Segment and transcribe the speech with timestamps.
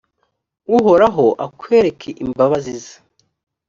[0.77, 2.95] uhoraho akwereke imbabazi ze,